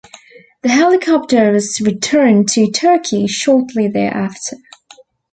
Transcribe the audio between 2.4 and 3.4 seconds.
to Turkey